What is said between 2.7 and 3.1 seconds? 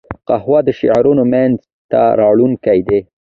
ده